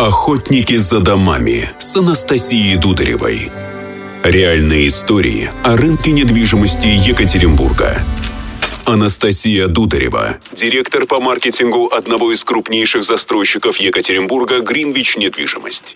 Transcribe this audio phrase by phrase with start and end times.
[0.00, 3.52] Охотники за домами с Анастасией Дударевой.
[4.22, 8.00] Реальные истории о рынке недвижимости Екатеринбурга.
[8.86, 15.94] Анастасия Дударева, директор по маркетингу одного из крупнейших застройщиков Екатеринбурга «Гринвич Недвижимость».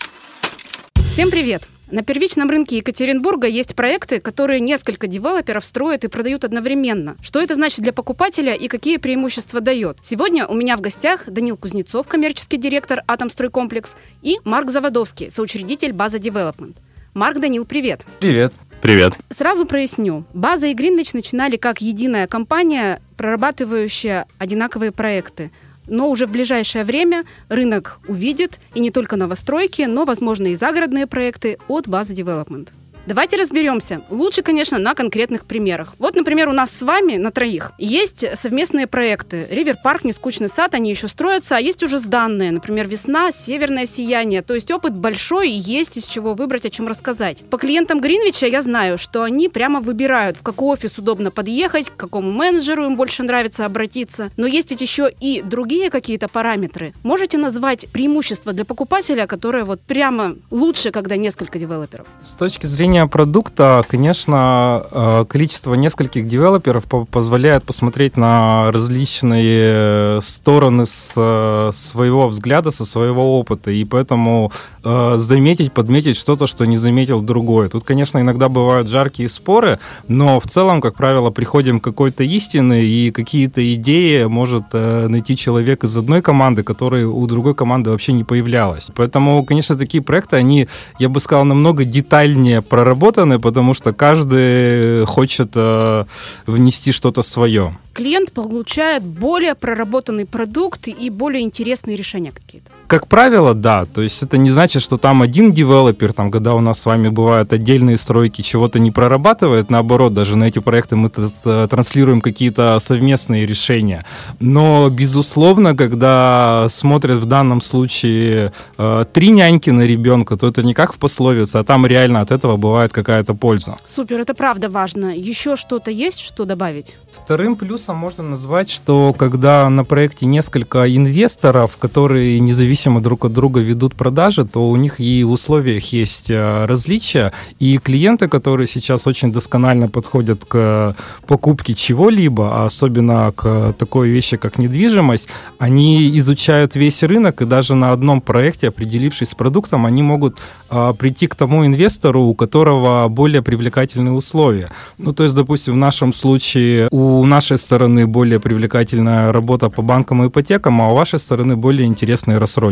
[1.11, 1.67] Всем привет!
[1.91, 7.15] На первичном рынке Екатеринбурга есть проекты, которые несколько девелоперов строят и продают одновременно.
[7.21, 9.99] Что это значит для покупателя и какие преимущества дает?
[10.01, 16.17] Сегодня у меня в гостях Данил Кузнецов, коммерческий директор «Атомстройкомплекс», и Марк Заводовский, соучредитель «База
[16.17, 16.77] Development».
[17.13, 18.03] Марк, Данил, привет.
[18.19, 18.51] Привет.
[18.81, 19.13] Привет.
[19.29, 20.25] Сразу проясню.
[20.33, 25.51] База и Гринвич начинали как единая компания, прорабатывающая одинаковые проекты–
[25.87, 31.07] но уже в ближайшее время рынок увидит и не только новостройки, но, возможно, и загородные
[31.07, 32.69] проекты от базы Development.
[33.07, 34.01] Давайте разберемся.
[34.09, 35.93] Лучше, конечно, на конкретных примерах.
[35.99, 39.47] Вот, например, у нас с вами на троих есть совместные проекты.
[39.51, 42.51] Ривер Парк, Нескучный сад, они еще строятся, а есть уже сданные.
[42.51, 44.41] Например, Весна, Северное сияние.
[44.41, 47.43] То есть опыт большой и есть из чего выбрать, о чем рассказать.
[47.51, 51.95] По клиентам Гринвича я знаю, что они прямо выбирают, в какой офис удобно подъехать, к
[51.95, 54.31] какому менеджеру им больше нравится обратиться.
[54.35, 56.93] Но есть ведь еще и другие какие-то параметры.
[57.03, 62.07] Можете назвать преимущества для покупателя, которые вот прямо лучше, когда несколько девелоперов?
[62.23, 70.85] С точки зрения создания продукта, конечно, э, количество нескольких девелоперов позволяет посмотреть на различные стороны
[70.85, 74.51] с э, своего взгляда, со своего опыта, и поэтому
[74.83, 77.67] э, заметить, подметить что-то, что не заметил другой.
[77.67, 82.85] Тут, конечно, иногда бывают жаркие споры, но в целом, как правило, приходим к какой-то истины,
[82.85, 88.23] и какие-то идеи может найти человек из одной команды, который у другой команды вообще не
[88.23, 88.87] появлялась.
[88.95, 90.67] Поэтому, конечно, такие проекты, они,
[90.99, 96.05] я бы сказал, намного детальнее про проработаны, потому что каждый хочет э,
[96.45, 97.75] внести что-то свое.
[97.93, 102.69] Клиент получает более проработанный продукт и более интересные решения какие-то.
[102.87, 103.85] Как правило, да.
[103.85, 107.09] То есть это не значит, что там один девелопер, там, когда у нас с вами
[107.09, 109.71] бывают отдельные стройки, чего-то не прорабатывает.
[109.71, 114.05] Наоборот, даже на эти проекты мы транслируем какие-то совместные решения.
[114.39, 120.75] Но, безусловно, когда смотрят в данном случае э, три няньки на ребенка, то это не
[120.75, 123.77] как в пословице, а там реально от этого бывает какая-то польза.
[123.85, 125.15] Супер, это правда важно.
[125.15, 126.95] Еще что-то есть, что добавить?
[127.11, 133.59] Вторым плюсом можно назвать, что когда на проекте несколько инвесторов, которые независимо друг от друга
[133.59, 137.31] ведут продажи, то у них и в условиях есть э, различия.
[137.59, 140.95] И клиенты, которые сейчас очень досконально подходят к
[141.27, 145.27] покупке чего-либо, а особенно к такой вещи, как недвижимость,
[145.57, 150.93] они изучают весь рынок, и даже на одном проекте, определившись с продуктом, они могут а,
[150.93, 154.71] прийти к тому инвестору, у которого более привлекательные условия.
[154.97, 160.23] Ну, то есть, допустим, в нашем случае у нашей стороны более привлекательная работа по банкам
[160.23, 162.64] и ипотекам, а у вашей стороны более интересные рассрочки.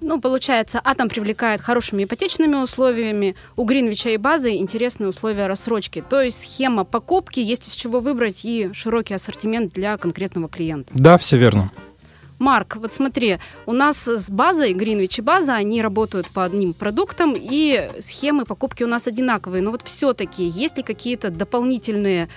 [0.00, 6.02] Ну, получается, Атом привлекает хорошими ипотечными условиями, у Гринвича и базы интересные условия рассрочки.
[6.08, 10.90] То есть схема покупки, есть из чего выбрать и широкий ассортимент для конкретного клиента.
[10.94, 11.70] Да, все верно.
[12.38, 13.36] Марк, вот смотри,
[13.66, 18.82] у нас с базой, Greenwich и база, они работают по одним продуктам, и схемы покупки
[18.82, 19.62] у нас одинаковые.
[19.62, 22.30] Но вот все-таки есть ли какие-то дополнительные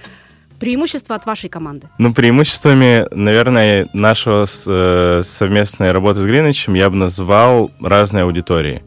[0.60, 1.90] преимущества от вашей команды?
[1.98, 8.84] Ну, преимуществами, наверное, нашего э, совместной работы с Гринвичем я бы назвал разные аудитории.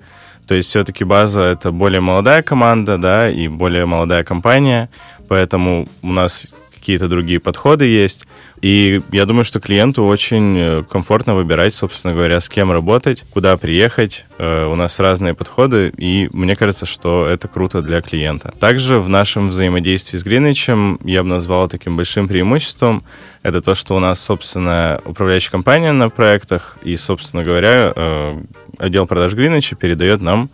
[0.47, 4.89] То есть все-таки база— это более молодая команда, да, и более молодая компания,
[5.29, 6.55] поэтому у нас
[6.87, 8.29] какие-то другие подходы есть.
[8.63, 13.57] И я думаю, что клиенту очень э, комфортно выбирать, собственно говоря, с кем работать, куда
[13.57, 14.25] приехать.
[14.39, 18.55] Э, у нас разные подходы, и мне кажется, что это круто для клиента.
[18.61, 23.03] Также в нашем взаимодействии с Гринвичем я бы назвал таким большим преимуществом
[23.43, 28.43] это то, что у нас, собственно, управляющая компания на проектах, и, собственно говоря, э,
[28.79, 30.51] отдел продаж Гринвича передает нам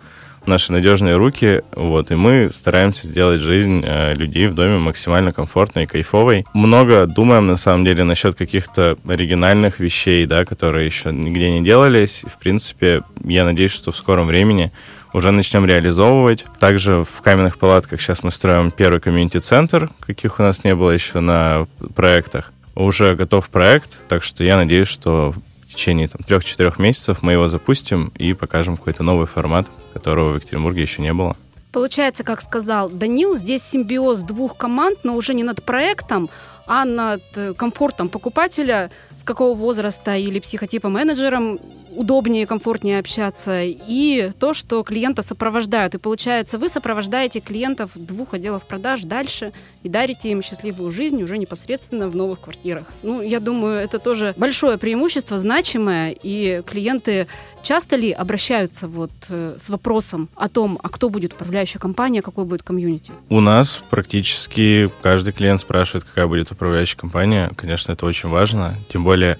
[0.47, 5.85] наши надежные руки, вот, и мы стараемся сделать жизнь э, людей в доме максимально комфортной
[5.85, 6.45] и кайфовой.
[6.55, 12.25] Много думаем, на самом деле, насчет каких-то оригинальных вещей, да, которые еще нигде не делались.
[12.27, 14.73] В принципе, я надеюсь, что в скором времени
[15.13, 16.47] уже начнем реализовывать.
[16.59, 21.21] Также в каменных палатках сейчас мы строим первый комьюнити-центр, каких у нас не было еще
[21.21, 22.53] на проектах.
[22.75, 25.35] Уже готов проект, так что я надеюсь, что
[25.75, 30.83] течение там, трех-четырех месяцев мы его запустим и покажем какой-то новый формат, которого в Екатеринбурге
[30.83, 31.37] еще не было.
[31.73, 36.29] Получается, как сказал Данил, здесь симбиоз двух команд, но уже не над проектом,
[36.67, 41.59] а над э, комфортом покупателя, с какого возраста или психотипа менеджером
[41.97, 45.95] удобнее, комфортнее общаться, и то, что клиента сопровождают.
[45.95, 49.53] И получается, вы сопровождаете клиентов двух отделов продаж дальше
[49.83, 52.93] и дарите им счастливую жизнь уже непосредственно в новых квартирах.
[53.03, 57.27] Ну, я думаю, это тоже большое преимущество, значимое, и клиенты
[57.63, 62.45] часто ли обращаются вот э, с вопросом о том, а кто будет управляющая компания, какой
[62.45, 63.13] будет комьюнити?
[63.29, 67.51] У нас практически каждый клиент спрашивает, какая будет управляющая компания.
[67.57, 69.39] Конечно, это очень важно, тем более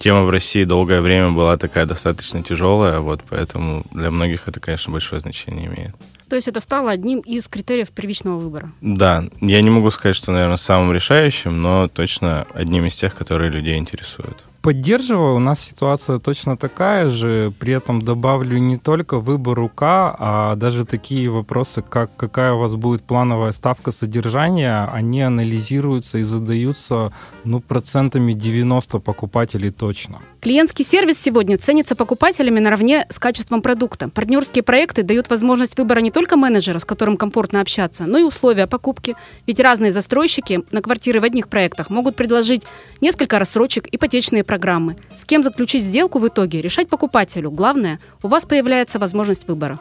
[0.00, 4.90] тема в России долгое время была такая достаточно тяжелая, вот поэтому для многих это, конечно,
[4.92, 5.94] большое значение имеет.
[6.28, 8.72] То есть это стало одним из критериев первичного выбора?
[8.80, 13.50] Да, я не могу сказать, что, наверное, самым решающим, но точно одним из тех, которые
[13.50, 14.44] людей интересуют.
[14.62, 20.54] Поддерживаю, у нас ситуация точно такая же, при этом добавлю не только выбор рука, а
[20.56, 27.10] даже такие вопросы, как какая у вас будет плановая ставка содержания, они анализируются и задаются
[27.44, 30.20] ну, процентами 90 покупателей точно.
[30.40, 34.10] Клиентский сервис сегодня ценится покупателями наравне с качеством продукта.
[34.10, 38.66] Партнерские проекты дают возможность выбора не только менеджера, с которым комфортно общаться, но и условия
[38.66, 39.16] покупки.
[39.46, 42.62] Ведь разные застройщики на квартиры в одних проектах могут предложить
[43.00, 44.96] несколько рассрочек, ипотечные программы.
[45.16, 47.52] С кем заключить сделку в итоге, решать покупателю.
[47.52, 49.78] Главное, у вас появляется возможность выбора.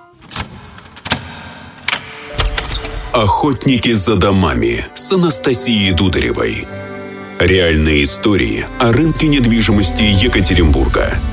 [3.11, 6.67] Охотники за домами с Анастасией Дударевой.
[7.39, 11.15] Реальные истории о рынке недвижимости Екатеринбурга–